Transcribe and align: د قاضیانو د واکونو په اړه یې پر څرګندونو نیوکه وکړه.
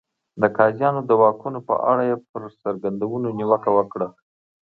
د 0.41 0.43
قاضیانو 0.57 0.99
د 1.09 1.11
واکونو 1.21 1.59
په 1.67 1.75
اړه 1.91 2.03
یې 2.09 2.17
پر 2.31 2.41
څرګندونو 2.61 3.27
نیوکه 3.37 3.69
وکړه. 3.77 4.07